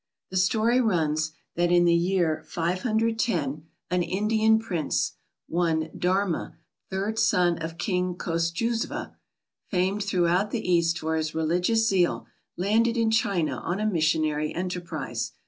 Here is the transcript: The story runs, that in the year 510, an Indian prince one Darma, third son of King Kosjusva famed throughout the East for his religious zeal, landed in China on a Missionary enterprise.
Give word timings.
The 0.31 0.37
story 0.37 0.81
runs, 0.81 1.33
that 1.55 1.71
in 1.71 1.85
the 1.85 1.93
year 1.93 2.43
510, 2.47 3.67
an 3.91 4.01
Indian 4.01 4.57
prince 4.57 5.11
one 5.47 5.89
Darma, 5.89 6.55
third 6.89 7.19
son 7.19 7.59
of 7.59 7.77
King 7.77 8.15
Kosjusva 8.15 9.13
famed 9.67 10.03
throughout 10.03 10.49
the 10.49 10.67
East 10.67 10.97
for 10.97 11.15
his 11.17 11.35
religious 11.35 11.87
zeal, 11.87 12.25
landed 12.57 12.97
in 12.97 13.11
China 13.11 13.57
on 13.57 13.79
a 13.79 13.85
Missionary 13.85 14.55
enterprise. 14.55 15.33